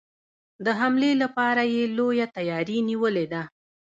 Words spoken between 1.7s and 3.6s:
یې لويه تیاري نیولې ده.